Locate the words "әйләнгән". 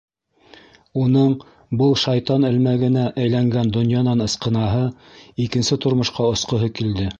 3.25-3.71